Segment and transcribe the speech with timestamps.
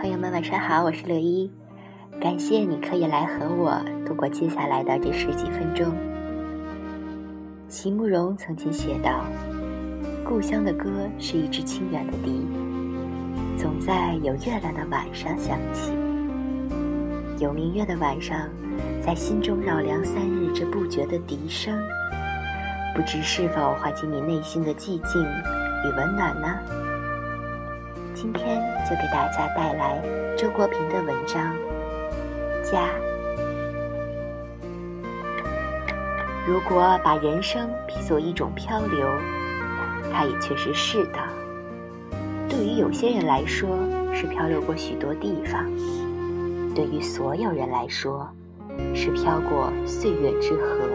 [0.00, 1.50] 朋友们晚上好，我是乐一，
[2.20, 5.92] 感谢你可以来和我度过接下来的这十几分钟。
[7.68, 9.24] 席慕容曾经写道
[10.24, 10.88] ：“故乡的歌
[11.18, 12.46] 是一支清远的笛，
[13.56, 15.90] 总在有月亮的晚上响起。
[17.40, 18.48] 有明月的晚上，
[19.04, 21.76] 在心中绕梁三日，这不绝的笛声，
[22.94, 26.56] 不知是否唤起你内心的寂静与温暖呢？”
[28.20, 30.02] 今天就给大家带来
[30.36, 31.54] 周国平的文章
[32.68, 32.80] 《家》。
[36.44, 39.06] 如果把人生比作一种漂流，
[40.12, 41.20] 它也确实是的。
[42.48, 43.68] 对于有些人来说，
[44.12, 45.62] 是漂流过许多地方；
[46.74, 48.28] 对于所有人来说，
[48.96, 50.88] 是漂过岁月之河。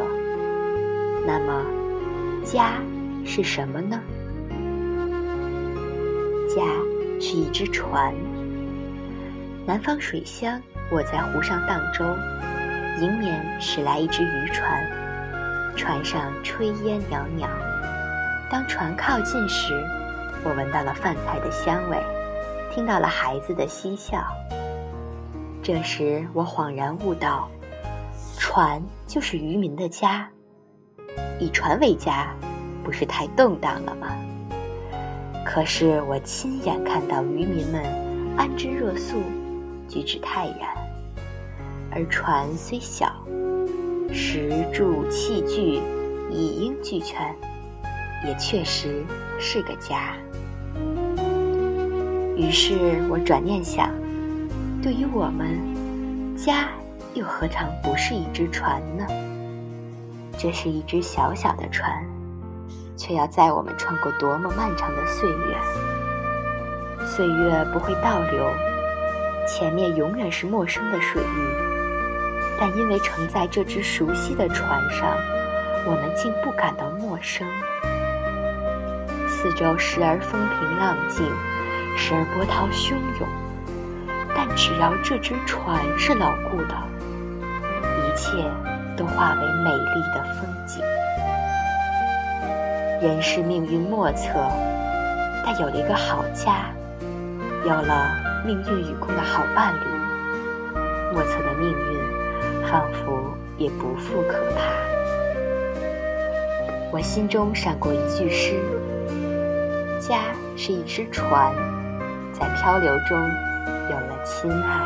[1.26, 1.66] 那么，
[2.44, 2.74] 家
[3.26, 3.98] 是什么呢？
[6.54, 6.83] 家。
[7.24, 8.14] 是一只船。
[9.66, 12.04] 南方水乡，我在湖上荡舟，
[13.00, 14.86] 迎面驶来一只渔船，
[15.74, 17.48] 船上炊烟袅袅。
[18.52, 19.74] 当船靠近时，
[20.44, 21.98] 我闻到了饭菜的香味，
[22.76, 24.22] 听到了孩子的嬉笑。
[25.62, 27.50] 这时，我恍然悟道：
[28.38, 30.30] 船就是渔民的家。
[31.40, 32.36] 以船为家，
[32.84, 34.10] 不是太动荡了吗？
[35.46, 37.84] 可是我亲眼看到渔民们
[38.36, 39.22] 安之若素，
[39.88, 40.70] 举止泰然，
[41.92, 43.14] 而船虽小，
[44.12, 45.80] 食住器具
[46.32, 47.36] 一应俱全，
[48.26, 49.04] 也确实
[49.40, 50.16] 是个家。
[52.36, 52.74] 于是
[53.10, 53.92] 我转念想，
[54.82, 56.70] 对于我们，家
[57.14, 59.06] 又何尝不是一只船呢？
[60.36, 62.04] 这是一只小小的船。
[62.96, 65.58] 却要载我们穿过多么漫长的岁月？
[67.06, 68.50] 岁月不会倒流，
[69.48, 71.48] 前面永远是陌生的水域，
[72.60, 75.18] 但因为乘在这只熟悉的船上，
[75.86, 77.46] 我们竟不感到陌生。
[79.28, 81.26] 四周时而风平浪静，
[81.98, 83.28] 时而波涛汹涌，
[84.34, 86.76] 但只要这只船是牢固的，
[88.00, 88.32] 一切
[88.96, 90.82] 都化为美丽的风景。
[93.04, 94.30] 人是命运莫测，
[95.46, 96.74] 但有了一个好家，
[97.66, 98.16] 有了
[98.46, 99.80] 命运与共的好伴侣，
[101.14, 104.62] 莫测的命运仿佛也不复可怕。
[106.94, 108.62] 我心中闪过一句诗：
[110.00, 110.20] 家
[110.56, 111.54] 是一只船，
[112.32, 114.80] 在漂流中有了亲爱。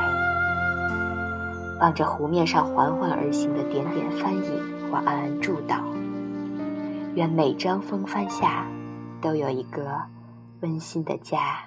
[1.79, 5.75] 望着湖面上缓缓而行的点点帆影，我暗暗祝祷。
[7.17, 8.67] 愿每张风帆下
[9.19, 9.99] 都有一个
[10.61, 11.65] 温馨的家。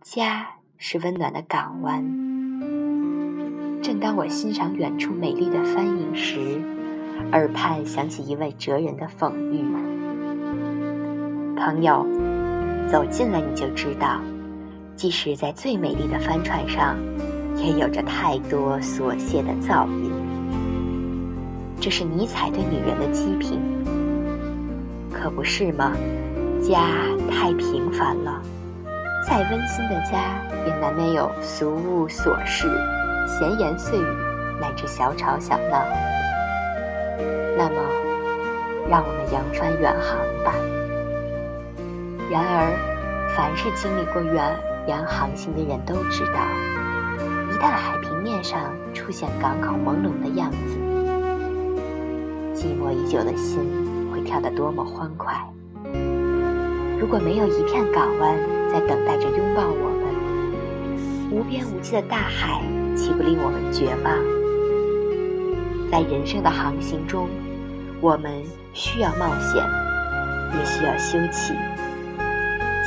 [0.00, 2.04] 家是温暖的港湾。
[3.82, 6.62] 正当我欣赏远处美丽的帆影时，
[7.32, 9.64] 耳畔响起一位哲人的讽喻
[11.58, 12.06] ：“朋友，
[12.88, 14.20] 走近了你就知道，
[14.94, 16.96] 即使在最美丽的帆船上，
[17.56, 20.12] 也有着太多琐屑的噪音。”
[21.84, 23.60] 这是尼采对女人的批评，
[25.12, 25.92] 可不是吗？
[26.62, 26.80] 家
[27.30, 28.40] 太平凡了，
[29.28, 32.66] 再温馨的家也难免有俗物琐事、
[33.28, 34.06] 闲言碎语，
[34.62, 35.84] 乃至小吵小闹。
[37.58, 37.76] 那么，
[38.88, 40.54] 让我们扬帆远航吧。
[42.30, 42.72] 然而，
[43.36, 44.42] 凡是经历过远
[44.86, 46.40] 洋航行的人都知道，
[47.52, 48.58] 一旦海平面上
[48.94, 50.78] 出现港口朦胧的样子，
[52.64, 53.60] 寂寞已久的心
[54.10, 55.34] 会跳得多么欢快！
[56.98, 58.38] 如果没有一片港湾
[58.72, 60.08] 在等待着拥抱我们，
[61.30, 62.62] 无边无际的大海
[62.96, 64.16] 岂不令我们绝望？
[65.92, 67.28] 在人生的航行中，
[68.00, 68.32] 我们
[68.72, 69.62] 需要冒险，
[70.56, 71.52] 也需要休憩。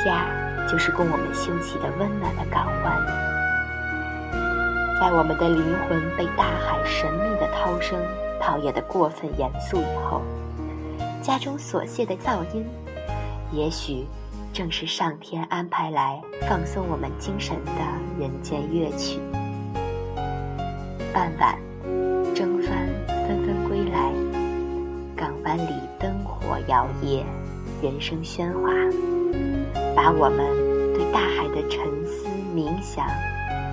[0.04, 0.26] 家
[0.66, 3.06] 就是供我们休憩的温暖的港湾。
[5.00, 7.96] 在我们的灵魂被大海神秘的涛声。
[8.48, 10.22] 陶冶的过分严肃以后，
[11.20, 12.64] 家中琐屑的噪音，
[13.52, 14.06] 也许
[14.54, 16.18] 正是上天安排来
[16.48, 17.72] 放松我们精神的
[18.18, 19.20] 人间乐曲。
[21.12, 21.58] 傍晚，
[22.34, 24.10] 征帆纷纷归来，
[25.14, 27.24] 港湾里灯火摇曳，
[27.82, 28.70] 人声喧哗，
[29.94, 30.38] 把我们
[30.94, 33.06] 对大海的沉思冥想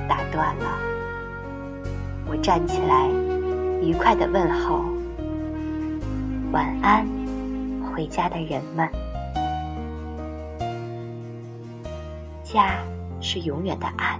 [0.09, 0.77] 打断了。
[2.27, 3.24] 我站起来。
[3.85, 4.83] 愉快的问候，
[6.51, 7.07] 晚安，
[7.83, 8.89] 回家的人们。
[12.43, 12.79] 家
[13.21, 14.19] 是永远的岸。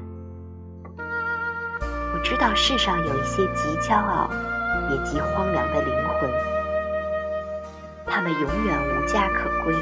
[1.00, 4.30] 我知道世上有一些极骄傲，
[4.92, 6.30] 也极荒凉的灵魂，
[8.06, 9.74] 他们永远无家可归，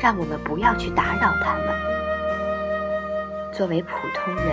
[0.00, 1.66] 让我们不要去打扰他们。
[3.52, 4.46] 作为普通人，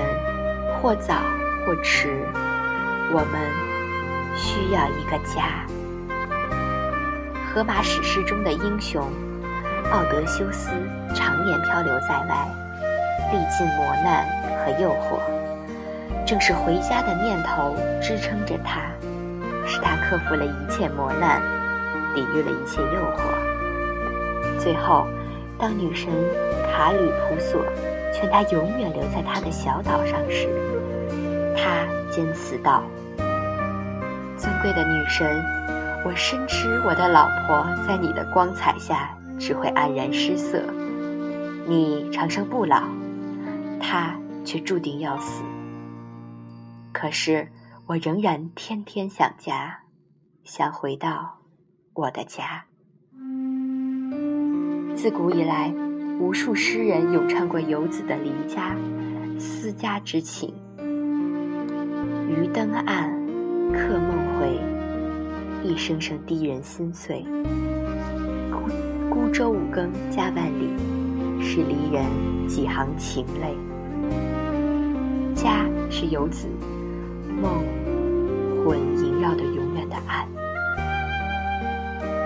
[0.81, 1.13] 或早
[1.65, 2.09] 或迟，
[3.13, 3.39] 我们
[4.35, 5.65] 需要一个家。
[7.53, 9.01] 荷马史诗中的英雄
[9.91, 10.71] 奥德修斯
[11.13, 12.47] 常年漂流在外，
[13.31, 14.25] 历尽磨难
[14.59, 15.19] 和诱惑。
[16.25, 18.81] 正是回家的念头支撑着他，
[19.65, 21.41] 使他克服了一切磨难，
[22.15, 24.59] 抵御了一切诱惑。
[24.59, 25.07] 最后，
[25.59, 26.11] 当女神
[26.73, 27.63] 卡吕普索
[28.11, 30.49] 劝他永远留在他的小岛上时，
[31.55, 32.83] 他坚持道
[34.65, 35.45] ：“贵的女神。”
[36.03, 40.61] 我深知我的老婆在你的光彩下只会黯然失色，
[41.67, 42.83] 你长生不老，
[43.79, 45.43] 她却注定要死。
[46.91, 47.47] 可是
[47.87, 49.79] 我仍然天天想家，
[50.43, 51.39] 想回到
[51.93, 52.65] 我的家。
[54.95, 55.73] 自古以来，
[56.19, 58.75] 无数诗人咏唱过游子的离家、
[59.39, 60.53] 思家之情。
[62.29, 63.11] 渔灯暗，
[63.73, 64.59] 客梦回。
[65.63, 67.25] 一声声滴人心碎。
[68.51, 68.69] 孤
[69.09, 70.69] 孤舟五更家万里，
[71.43, 72.05] 是离人
[72.47, 73.55] 几行情泪。
[75.33, 76.47] 家是游子
[77.41, 77.63] 梦
[78.63, 80.27] 魂萦绕的永远的岸。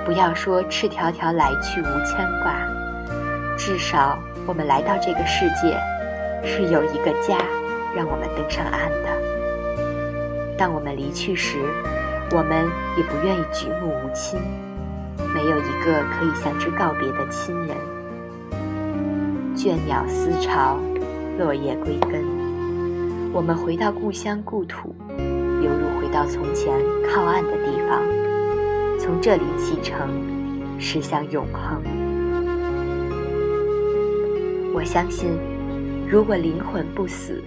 [0.06, 2.56] 不要说赤条条来去无牵挂，
[3.58, 5.78] 至少我们来到这个世界，
[6.44, 7.38] 是有一个家
[7.96, 9.39] 让我们登上岸的。
[10.60, 11.58] 当我们离去时。
[12.32, 14.40] 我们也不愿意举目无亲，
[15.34, 17.76] 没有一个可以向之告别的亲人。
[19.56, 20.78] 倦鸟思巢，
[21.40, 22.24] 落叶归根。
[23.34, 26.72] 我们回到故乡故土，犹如回到从前
[27.12, 28.00] 靠岸的地方，
[29.00, 30.08] 从这里启程，
[30.78, 31.82] 驶向永恒。
[34.76, 35.32] 我相信，
[36.08, 37.44] 如果灵魂不死，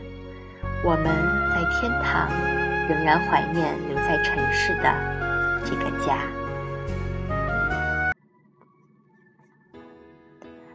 [0.84, 2.28] 我们在天堂。
[2.92, 4.92] 仍然怀念留在尘世的
[5.64, 6.28] 这个家。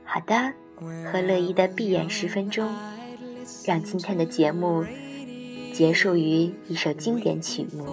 [0.03, 0.51] 好的，
[1.11, 2.67] 和乐意的闭眼十分钟，
[3.65, 4.83] 让今天的节目
[5.71, 7.85] 结束于一首经典曲目。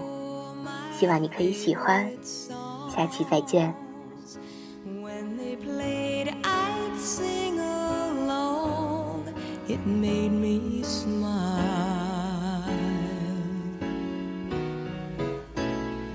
[0.90, 2.10] 希望你可以喜欢，
[2.88, 3.74] 下期再见。
[9.66, 11.53] It made me smile.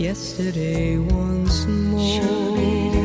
[0.00, 3.01] yesterday once more.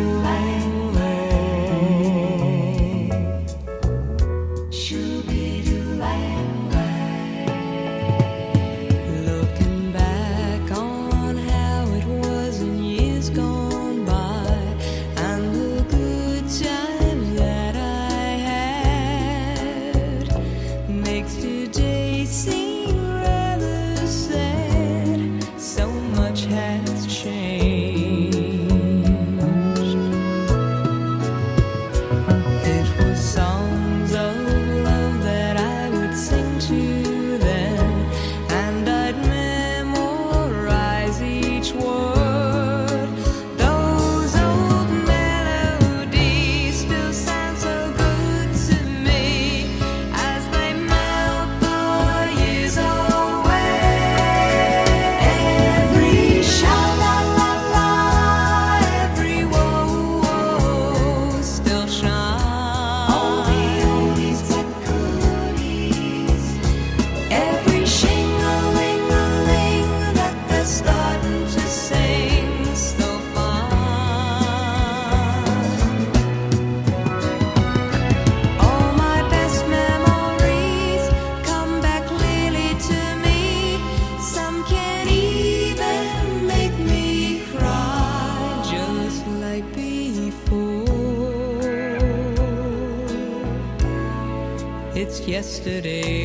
[95.58, 96.17] yesterday.